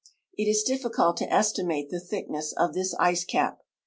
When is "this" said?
2.73-2.95